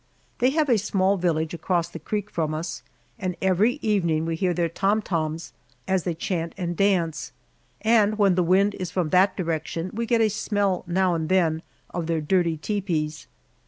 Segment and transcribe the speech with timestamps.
[0.39, 2.81] They have a small village across the creek from us,
[3.19, 5.53] and every evening we hear their "tom toms"
[5.87, 7.31] as they chant and dance,
[7.81, 11.61] and when the wind is from that direction we get a smell now and then
[11.91, 13.27] of their dirty tepees.